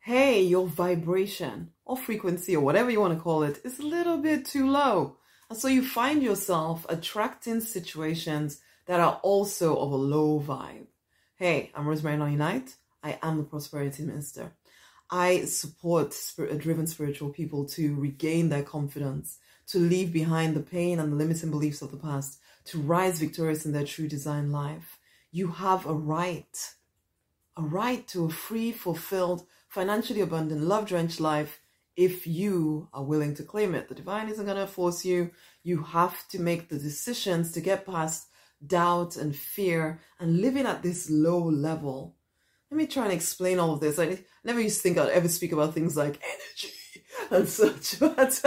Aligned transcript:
hey, 0.00 0.40
your 0.42 0.66
vibration 0.66 1.70
or 1.84 1.96
frequency 1.96 2.56
or 2.56 2.64
whatever 2.64 2.90
you 2.90 3.00
want 3.00 3.14
to 3.14 3.22
call 3.22 3.42
it 3.42 3.60
is 3.64 3.78
a 3.78 3.86
little 3.86 4.16
bit 4.16 4.46
too 4.46 4.68
low. 4.68 5.16
And 5.50 5.58
so 5.58 5.68
you 5.68 5.84
find 5.84 6.22
yourself 6.22 6.86
attracting 6.88 7.60
situations 7.60 8.60
that 8.86 8.98
are 8.98 9.20
also 9.22 9.76
of 9.76 9.92
a 9.92 9.96
low 9.96 10.40
vibe. 10.40 10.86
Hey, 11.36 11.70
I'm 11.74 11.86
Rosemary 11.86 12.16
Lonnie 12.16 12.36
Knight. 12.36 12.74
I 13.02 13.18
am 13.22 13.36
the 13.36 13.42
Prosperity 13.42 14.02
Minister. 14.04 14.52
I 15.10 15.44
support 15.44 16.14
spirit, 16.14 16.58
driven 16.58 16.86
spiritual 16.86 17.28
people 17.28 17.66
to 17.66 17.94
regain 17.94 18.48
their 18.48 18.62
confidence, 18.62 19.38
to 19.66 19.78
leave 19.78 20.12
behind 20.12 20.56
the 20.56 20.60
pain 20.60 20.98
and 20.98 21.12
the 21.12 21.16
limiting 21.16 21.50
beliefs 21.50 21.82
of 21.82 21.90
the 21.90 21.98
past, 21.98 22.38
to 22.66 22.78
rise 22.78 23.20
victorious 23.20 23.66
in 23.66 23.72
their 23.72 23.84
true 23.84 24.08
design 24.08 24.50
life. 24.50 24.98
You 25.30 25.48
have 25.48 25.84
a 25.84 25.92
right, 25.92 26.74
a 27.56 27.62
right 27.62 28.06
to 28.08 28.24
a 28.24 28.30
free, 28.30 28.72
fulfilled, 28.72 29.44
financially 29.70 30.20
abundant, 30.20 30.62
love 30.62 30.86
drenched 30.86 31.20
life 31.20 31.60
if 31.96 32.26
you 32.26 32.88
are 32.92 33.04
willing 33.04 33.34
to 33.36 33.44
claim 33.44 33.74
it. 33.74 33.88
The 33.88 33.94
divine 33.94 34.28
isn't 34.28 34.44
going 34.44 34.58
to 34.58 34.66
force 34.66 35.04
you. 35.04 35.30
You 35.62 35.82
have 35.82 36.28
to 36.28 36.40
make 36.40 36.68
the 36.68 36.78
decisions 36.78 37.52
to 37.52 37.60
get 37.60 37.86
past 37.86 38.26
doubt 38.66 39.16
and 39.16 39.34
fear 39.34 40.00
and 40.18 40.40
living 40.40 40.66
at 40.66 40.82
this 40.82 41.08
low 41.08 41.38
level. 41.38 42.16
Let 42.70 42.78
me 42.78 42.86
try 42.86 43.04
and 43.04 43.12
explain 43.12 43.58
all 43.58 43.72
of 43.72 43.80
this. 43.80 43.98
I 43.98 44.18
never 44.44 44.60
used 44.60 44.76
to 44.76 44.82
think 44.82 44.98
I'd 44.98 45.08
ever 45.10 45.28
speak 45.28 45.52
about 45.52 45.72
things 45.72 45.96
like 45.96 46.20
energy 46.22 46.74
and 47.30 47.48
such, 47.48 47.98
but 48.00 48.40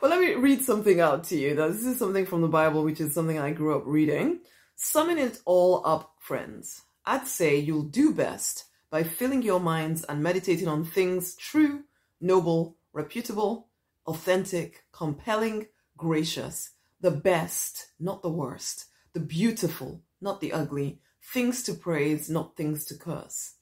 but 0.00 0.10
let 0.10 0.20
me 0.20 0.34
read 0.34 0.62
something 0.62 1.00
out 1.00 1.24
to 1.24 1.36
you. 1.36 1.54
Now, 1.54 1.68
this 1.68 1.84
is 1.84 1.98
something 1.98 2.24
from 2.26 2.40
the 2.40 2.48
Bible, 2.48 2.84
which 2.84 3.00
is 3.00 3.12
something 3.12 3.38
I 3.38 3.52
grew 3.52 3.76
up 3.76 3.82
reading. 3.86 4.40
Summing 4.76 5.18
it 5.18 5.40
all 5.44 5.82
up, 5.84 6.14
friends, 6.18 6.82
I'd 7.04 7.26
say 7.26 7.58
you'll 7.58 7.82
do 7.82 8.14
best 8.14 8.64
by 8.90 9.04
filling 9.04 9.42
your 9.42 9.60
minds 9.60 10.04
and 10.04 10.22
meditating 10.22 10.68
on 10.68 10.84
things 10.84 11.36
true, 11.36 11.84
noble, 12.20 12.76
reputable, 12.92 13.68
authentic, 14.06 14.84
compelling, 14.92 15.66
gracious, 15.96 16.70
the 17.00 17.10
best, 17.10 17.86
not 18.00 18.22
the 18.22 18.30
worst, 18.30 18.86
the 19.12 19.20
beautiful, 19.20 20.02
not 20.20 20.40
the 20.40 20.52
ugly, 20.52 21.00
things 21.22 21.62
to 21.62 21.72
praise, 21.72 22.28
not 22.28 22.56
things 22.56 22.84
to 22.86 22.96
curse. 22.96 23.54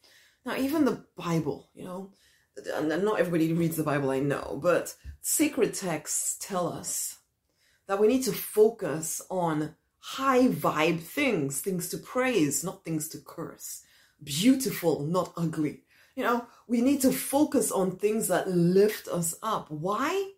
Now, 0.46 0.56
even 0.56 0.86
the 0.86 1.04
Bible, 1.16 1.68
you 1.74 1.84
know, 1.84 2.12
and 2.74 2.88
not 3.04 3.20
everybody 3.20 3.52
reads 3.52 3.76
the 3.76 3.82
Bible, 3.82 4.10
I 4.10 4.20
know, 4.20 4.58
but 4.62 4.94
sacred 5.20 5.74
texts 5.74 6.38
tell 6.40 6.72
us 6.72 7.18
that 7.86 8.00
we 8.00 8.08
need 8.08 8.24
to 8.24 8.32
focus 8.32 9.20
on 9.30 9.74
high 9.98 10.48
vibe 10.48 11.00
things, 11.00 11.60
things 11.60 11.88
to 11.90 11.98
praise, 11.98 12.64
not 12.64 12.84
things 12.84 13.08
to 13.10 13.18
curse 13.18 13.82
beautiful, 14.22 15.02
not 15.02 15.32
ugly. 15.36 15.82
You 16.16 16.24
know, 16.24 16.46
we 16.66 16.80
need 16.80 17.00
to 17.02 17.12
focus 17.12 17.70
on 17.70 17.96
things 17.96 18.28
that 18.28 18.48
lift 18.50 19.08
us 19.08 19.36
up. 19.42 19.70
Why? 19.70 20.32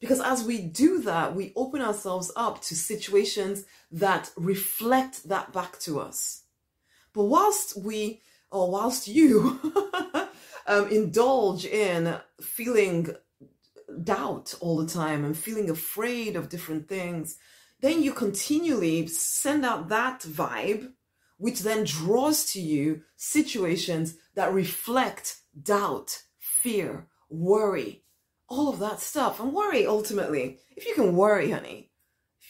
Because 0.00 0.20
as 0.20 0.42
we 0.42 0.60
do 0.60 1.00
that, 1.02 1.36
we 1.36 1.52
open 1.54 1.80
ourselves 1.80 2.32
up 2.34 2.60
to 2.62 2.74
situations 2.74 3.64
that 3.92 4.30
reflect 4.36 5.28
that 5.28 5.52
back 5.52 5.78
to 5.80 6.00
us. 6.00 6.42
But 7.12 7.24
whilst 7.24 7.80
we, 7.80 8.20
or 8.50 8.70
whilst 8.70 9.06
you, 9.06 9.60
um, 10.66 10.88
indulge 10.88 11.64
in 11.66 12.16
feeling 12.40 13.14
doubt 14.02 14.54
all 14.60 14.76
the 14.76 14.92
time 14.92 15.24
and 15.24 15.36
feeling 15.36 15.70
afraid 15.70 16.34
of 16.34 16.48
different 16.48 16.88
things, 16.88 17.36
then 17.80 18.02
you 18.02 18.12
continually 18.12 19.06
send 19.06 19.64
out 19.64 19.88
that 19.88 20.20
vibe 20.22 20.92
which 21.42 21.62
then 21.62 21.82
draws 21.82 22.44
to 22.52 22.60
you 22.60 23.02
situations 23.16 24.14
that 24.36 24.52
reflect 24.52 25.38
doubt, 25.60 26.22
fear, 26.38 27.08
worry, 27.28 28.04
all 28.46 28.68
of 28.68 28.78
that 28.78 29.00
stuff. 29.00 29.40
And 29.40 29.52
worry 29.52 29.84
ultimately, 29.84 30.60
if 30.76 30.86
you 30.86 30.94
can 30.94 31.16
worry, 31.16 31.50
honey, 31.50 31.90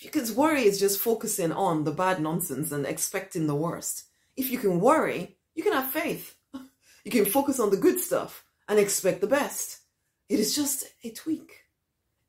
because 0.03 0.31
worry 0.31 0.65
is 0.65 0.79
just 0.79 1.01
focusing 1.01 1.53
on 1.53 1.85
the 1.85 1.91
bad 1.91 2.21
nonsense 2.21 2.71
and 2.71 2.85
expecting 2.85 3.47
the 3.47 3.55
worst. 3.55 4.05
If 4.37 4.51
you 4.51 4.59
can 4.59 4.79
worry, 4.79 5.39
you 5.55 5.63
can 5.63 5.73
have 5.73 5.91
faith. 5.91 6.37
You 7.05 7.11
can 7.11 7.25
focus 7.25 7.59
on 7.59 7.71
the 7.71 7.79
good 7.79 7.99
stuff 7.99 8.45
and 8.69 8.79
expect 8.79 9.23
the 9.23 9.27
best. 9.27 9.81
It 10.29 10.39
is 10.39 10.55
just 10.55 10.85
a 11.03 11.11
tweak. 11.11 11.63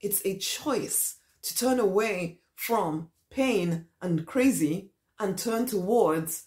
It's 0.01 0.21
a 0.25 0.39
choice 0.39 1.17
to 1.43 1.55
turn 1.55 1.79
away 1.79 2.39
from 2.55 3.09
pain 3.29 3.87
and 4.01 4.25
crazy 4.25 4.93
and 5.19 5.37
turn 5.37 5.67
towards 5.67 6.45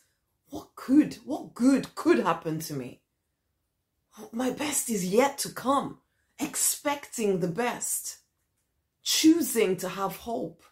what 0.50 0.74
could, 0.74 1.14
what 1.24 1.54
good 1.54 1.94
could 1.94 2.20
happen 2.20 2.60
to 2.60 2.74
me? 2.74 3.00
My 4.32 4.50
best 4.50 4.88
is 4.88 5.06
yet 5.06 5.38
to 5.38 5.50
come, 5.50 5.98
expecting 6.38 7.40
the 7.40 7.48
best, 7.48 8.18
choosing 9.02 9.76
to 9.78 9.88
have 9.88 10.16
hope. 10.16 10.62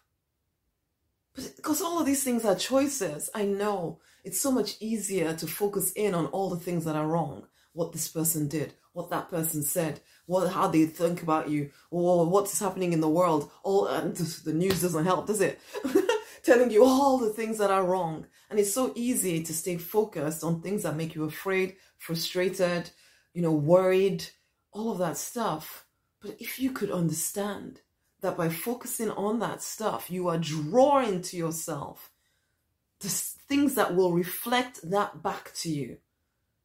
But 1.35 1.55
because 1.55 1.81
all 1.81 1.99
of 1.99 2.05
these 2.05 2.23
things 2.23 2.45
are 2.45 2.55
choices, 2.55 3.29
I 3.35 3.43
know 3.45 3.99
it's 4.23 4.39
so 4.39 4.51
much 4.51 4.77
easier 4.79 5.33
to 5.33 5.47
focus 5.47 5.91
in 5.91 6.15
on 6.15 6.27
all 6.27 6.49
the 6.49 6.59
things 6.59 6.85
that 6.85 6.95
are 6.95 7.07
wrong. 7.07 7.47
What 7.73 7.91
this 7.91 8.07
person 8.07 8.47
did, 8.47 8.73
what 8.93 9.09
that 9.09 9.29
person 9.29 9.61
said, 9.61 9.99
what 10.25 10.51
how 10.51 10.67
they 10.67 10.85
think 10.85 11.21
about 11.21 11.49
you, 11.49 11.71
or 11.91 12.25
what's 12.25 12.59
happening 12.59 12.93
in 12.93 13.01
the 13.01 13.09
world. 13.09 13.43
Uh, 13.43 13.67
all 13.67 13.87
and 13.95 14.15
the 14.15 14.53
news 14.53 14.81
doesn't 14.81 15.05
help, 15.05 15.27
does 15.27 15.41
it? 15.41 15.59
telling 16.45 16.71
you 16.71 16.85
all 16.85 17.17
the 17.17 17.31
things 17.33 17.57
that 17.57 17.71
are 17.71 17.83
wrong. 17.83 18.27
And 18.49 18.59
it's 18.59 18.73
so 18.73 18.93
easy 18.95 19.43
to 19.43 19.53
stay 19.53 19.77
focused 19.77 20.43
on 20.43 20.61
things 20.61 20.83
that 20.83 20.95
make 20.95 21.15
you 21.15 21.23
afraid, 21.23 21.75
frustrated, 21.97 22.91
you 23.33 23.41
know, 23.41 23.51
worried, 23.51 24.25
all 24.71 24.91
of 24.91 24.99
that 24.99 25.17
stuff. 25.17 25.85
But 26.21 26.35
if 26.39 26.59
you 26.59 26.71
could 26.71 26.91
understand 26.91 27.81
that 28.21 28.37
by 28.37 28.49
focusing 28.49 29.11
on 29.11 29.39
that 29.39 29.61
stuff, 29.61 30.09
you 30.09 30.27
are 30.27 30.37
drawing 30.37 31.21
to 31.23 31.37
yourself 31.37 32.11
the 32.99 33.09
things 33.09 33.75
that 33.75 33.95
will 33.95 34.13
reflect 34.13 34.79
that 34.89 35.21
back 35.21 35.51
to 35.55 35.69
you. 35.69 35.97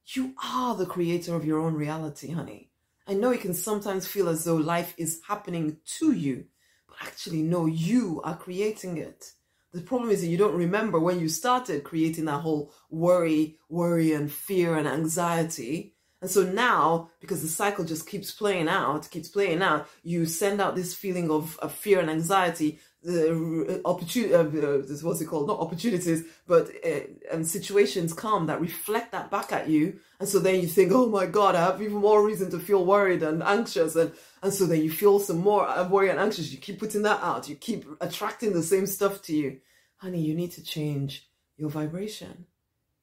You 0.07 0.35
are 0.43 0.75
the 0.75 0.87
creator 0.87 1.35
of 1.35 1.45
your 1.45 1.61
own 1.61 1.75
reality, 1.75 2.31
honey. 2.33 2.71
I 3.07 3.15
know 3.15 3.31
it 3.31 3.41
can 3.41 3.55
sometimes 3.55 4.07
feel 4.07 4.29
as 4.29 4.45
though 4.45 4.57
life 4.57 4.95
is 4.97 5.21
happening 5.27 5.79
to 5.99 6.13
you, 6.13 6.45
but 6.89 6.97
actually, 7.03 7.43
no, 7.43 7.67
you 7.67 8.21
are 8.25 8.37
creating 8.37 8.99
it. 8.99 9.33
The 9.73 9.83
problem 9.83 10.11
is 10.11 10.21
that 10.21 10.29
you 10.29 10.37
don't 10.37 10.57
remember 10.57 10.99
when 10.99 11.21
you 11.21 11.29
started 11.29 11.85
creating 11.85 12.25
that 12.25 12.41
whole 12.41 12.73
worry, 12.91 13.59
worry, 13.69 14.13
and 14.13 14.31
fear 14.31 14.77
and 14.77 14.89
anxiety. 14.89 15.95
And 16.21 16.31
so 16.31 16.43
now, 16.43 17.11
because 17.21 17.41
the 17.41 17.49
cycle 17.49 17.85
just 17.85 18.09
keeps 18.09 18.31
playing 18.31 18.69
out, 18.69 19.11
keeps 19.11 19.29
playing 19.29 19.63
out, 19.63 19.89
you 20.03 20.27
send 20.27 20.61
out 20.61 20.77
this 20.77 20.95
feeling 20.95 21.31
of, 21.31 21.59
of 21.61 21.73
fear 21.73 22.01
and 22.01 22.11
anxiety. 22.11 22.79
The 23.03 23.81
uh, 23.83 23.89
opportunity, 23.89 24.35
uh, 24.35 24.43
uh 24.43 24.83
what's 25.03 25.23
it 25.23 25.27
called? 25.27 25.49
Not 25.49 25.61
opportunities, 25.61 26.25
but 26.47 26.71
uh, 26.85 27.01
and 27.33 27.47
situations 27.47 28.13
come 28.13 28.47
that 28.47 28.61
reflect 28.61 29.13
that 29.13 29.31
back 29.31 29.53
at 29.53 29.69
you. 29.69 30.01
And 30.19 30.29
so 30.29 30.39
then 30.39 30.61
you 30.61 30.67
think, 30.67 30.93
oh 30.93 31.09
my 31.09 31.25
God, 31.25 31.55
I 31.55 31.65
have 31.65 31.81
even 31.81 31.97
more 31.97 32.25
reason 32.25 32.51
to 32.51 32.59
feel 32.59 32.85
worried 32.85 33.23
and 33.23 33.43
anxious. 33.43 33.97
And, 33.97 34.13
and 34.43 34.53
so 34.53 34.67
then 34.67 34.83
you 34.83 34.91
feel 34.91 35.19
some 35.19 35.39
more 35.39 35.67
uh, 35.67 35.89
worried 35.89 36.11
and 36.11 36.21
anxious. 36.21 36.53
You 36.53 36.59
keep 36.59 36.79
putting 36.79 37.03
that 37.03 37.23
out. 37.23 37.49
You 37.49 37.57
keep 37.57 37.87
attracting 38.03 38.53
the 38.53 38.63
same 38.63 38.87
stuff 38.87 39.23
to 39.23 39.35
you. 39.35 39.61
Honey, 39.97 40.21
you 40.21 40.35
need 40.35 40.53
to 40.53 40.63
change 40.63 41.27
your 41.57 41.71
vibration. 41.71 42.45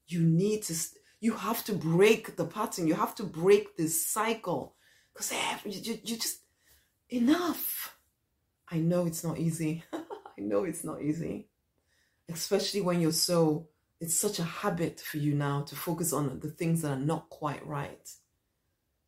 You 0.05 0.21
need 0.21 0.61
to, 0.63 0.75
you 1.19 1.33
have 1.33 1.63
to 1.65 1.73
break 1.73 2.35
the 2.35 2.45
pattern. 2.45 2.87
You 2.87 2.93
have 2.93 3.15
to 3.15 3.23
break 3.23 3.77
this 3.77 4.05
cycle 4.05 4.75
because 5.13 5.33
you, 5.65 5.81
you, 5.81 5.99
you 6.03 6.15
just, 6.17 6.41
enough. 7.09 7.96
I 8.69 8.77
know 8.77 9.05
it's 9.05 9.23
not 9.23 9.37
easy. 9.37 9.83
I 9.93 10.41
know 10.41 10.63
it's 10.63 10.83
not 10.83 11.01
easy. 11.01 11.47
Especially 12.29 12.81
when 12.81 12.99
you're 12.99 13.11
so 13.11 13.67
it's 13.99 14.15
such 14.15 14.39
a 14.39 14.43
habit 14.43 14.99
for 14.99 15.17
you 15.17 15.33
now 15.33 15.61
to 15.63 15.75
focus 15.75 16.13
on 16.13 16.39
the 16.39 16.49
things 16.49 16.81
that 16.81 16.91
are 16.91 16.99
not 16.99 17.29
quite 17.29 17.65
right. 17.65 18.09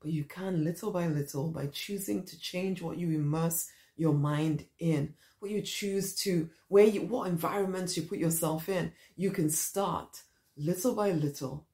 But 0.01 0.11
you 0.11 0.23
can 0.23 0.63
little 0.63 0.91
by 0.91 1.07
little 1.07 1.51
by 1.51 1.67
choosing 1.67 2.23
to 2.25 2.39
change 2.39 2.81
what 2.81 2.97
you 2.97 3.11
immerse 3.11 3.69
your 3.97 4.13
mind 4.13 4.65
in, 4.79 5.13
what 5.39 5.51
you 5.51 5.61
choose 5.61 6.15
to, 6.15 6.49
where 6.69 6.85
you, 6.85 7.01
what 7.01 7.29
environments 7.29 7.97
you 7.97 8.03
put 8.03 8.17
yourself 8.17 8.69
in, 8.69 8.93
you 9.15 9.29
can 9.29 9.49
start 9.49 10.23
little 10.57 10.95
by 10.95 11.11
little 11.11 11.67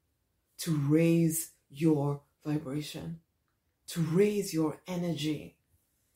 to 0.58 0.76
raise 0.76 1.52
your 1.70 2.22
vibration, 2.44 3.20
to 3.88 4.02
raise 4.02 4.54
your 4.54 4.78
energy, 4.88 5.56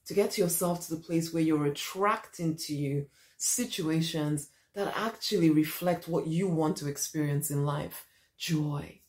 to 0.09 0.15
get 0.15 0.39
yourself 0.39 0.87
to 0.87 0.95
the 0.95 0.99
place 0.99 1.31
where 1.31 1.43
you're 1.43 1.67
attracting 1.67 2.55
to 2.55 2.73
you 2.75 3.05
situations 3.37 4.49
that 4.73 4.91
actually 4.97 5.51
reflect 5.51 6.07
what 6.07 6.25
you 6.25 6.47
want 6.47 6.77
to 6.77 6.87
experience 6.87 7.51
in 7.51 7.63
life 7.63 8.07
joy, 8.35 9.01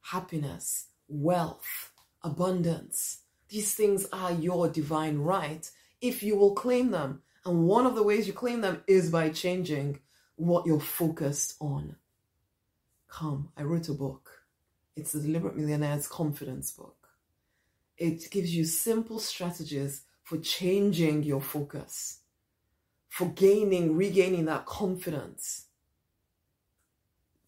happiness, 0.00 0.88
wealth, 1.06 1.92
abundance. 2.24 3.18
These 3.48 3.72
things 3.76 4.08
are 4.12 4.32
your 4.32 4.68
divine 4.68 5.18
right 5.18 5.70
if 6.00 6.24
you 6.24 6.36
will 6.36 6.56
claim 6.56 6.90
them. 6.90 7.22
And 7.44 7.68
one 7.68 7.86
of 7.86 7.94
the 7.94 8.02
ways 8.02 8.26
you 8.26 8.32
claim 8.32 8.60
them 8.60 8.82
is 8.88 9.10
by 9.10 9.28
changing 9.28 10.00
what 10.34 10.66
you're 10.66 10.80
focused 10.80 11.54
on. 11.60 11.94
Come, 13.06 13.50
I 13.56 13.62
wrote 13.62 13.88
a 13.88 13.94
book. 13.94 14.28
It's 14.96 15.12
the 15.12 15.20
Deliberate 15.20 15.56
Millionaire's 15.56 16.08
Confidence 16.08 16.72
book. 16.72 16.96
It 17.96 18.28
gives 18.32 18.52
you 18.52 18.64
simple 18.64 19.20
strategies 19.20 20.02
for 20.28 20.36
changing 20.36 21.22
your 21.22 21.40
focus, 21.40 22.18
for 23.08 23.28
gaining, 23.28 23.96
regaining 23.96 24.44
that 24.44 24.66
confidence. 24.66 25.68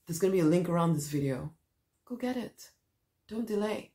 There's 0.07 0.19
going 0.19 0.33
to 0.33 0.37
be 0.37 0.41
a 0.41 0.49
link 0.49 0.67
around 0.67 0.95
this 0.95 1.09
video. 1.09 1.53
Go 2.07 2.17
get 2.17 2.39
it. 2.39 2.71
Don't 3.29 3.47
delay. 3.47 3.91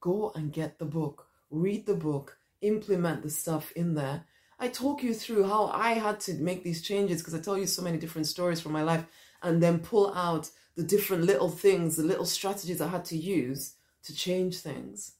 Go 0.00 0.32
and 0.34 0.54
get 0.54 0.78
the 0.78 0.86
book. 0.86 1.26
Read 1.50 1.84
the 1.84 1.96
book. 1.96 2.38
Implement 2.62 3.22
the 3.22 3.28
stuff 3.28 3.70
in 3.72 3.92
there. 3.92 4.24
I 4.58 4.68
talk 4.68 5.02
you 5.02 5.12
through 5.12 5.46
how 5.46 5.66
I 5.66 5.90
had 5.90 6.18
to 6.20 6.32
make 6.32 6.64
these 6.64 6.80
changes 6.80 7.20
because 7.20 7.34
I 7.34 7.40
tell 7.40 7.58
you 7.58 7.66
so 7.66 7.82
many 7.82 7.98
different 7.98 8.26
stories 8.26 8.58
from 8.58 8.72
my 8.72 8.82
life 8.82 9.04
and 9.42 9.62
then 9.62 9.80
pull 9.80 10.14
out 10.14 10.48
the 10.76 10.82
different 10.82 11.24
little 11.24 11.50
things, 11.50 11.96
the 11.96 12.02
little 12.02 12.24
strategies 12.24 12.80
I 12.80 12.88
had 12.88 13.04
to 13.04 13.18
use 13.18 13.74
to 14.04 14.14
change 14.14 14.60
things 14.60 15.12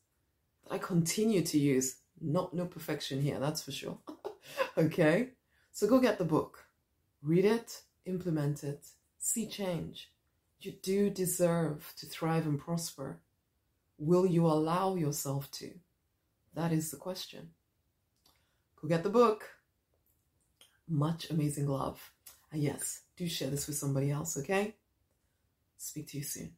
that 0.62 0.72
I 0.72 0.78
continue 0.78 1.42
to 1.42 1.58
use. 1.58 1.96
Not 2.24 2.54
no 2.54 2.64
perfection 2.64 3.20
here, 3.20 3.38
that's 3.38 3.62
for 3.62 3.72
sure. 3.72 3.98
okay? 4.78 5.28
So 5.72 5.86
go 5.86 6.00
get 6.00 6.16
the 6.18 6.24
book, 6.24 6.64
read 7.22 7.44
it, 7.44 7.82
implement 8.06 8.64
it, 8.64 8.86
see 9.18 9.46
change. 9.46 10.10
You 10.60 10.72
do 10.82 11.10
deserve 11.10 11.92
to 11.98 12.06
thrive 12.06 12.46
and 12.46 12.58
prosper. 12.58 13.20
Will 13.98 14.24
you 14.24 14.46
allow 14.46 14.94
yourself 14.94 15.50
to? 15.52 15.70
That 16.54 16.72
is 16.72 16.90
the 16.90 16.96
question. 16.96 17.50
Go 18.80 18.88
get 18.88 19.02
the 19.02 19.10
book. 19.10 19.44
Much 20.88 21.28
amazing 21.28 21.68
love. 21.68 22.12
And 22.50 22.62
yes, 22.62 23.02
do 23.16 23.28
share 23.28 23.50
this 23.50 23.66
with 23.66 23.76
somebody 23.76 24.10
else, 24.10 24.38
okay? 24.38 24.76
Speak 25.76 26.08
to 26.08 26.18
you 26.18 26.24
soon. 26.24 26.52